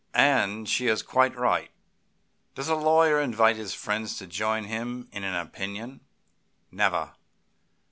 [0.15, 1.69] And she is quite right.
[2.55, 6.01] Does a lawyer invite his friends to join him in an opinion?
[6.71, 7.13] Never.